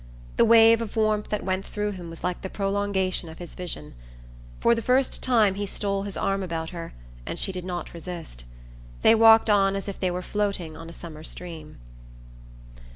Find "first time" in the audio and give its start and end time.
4.81-5.53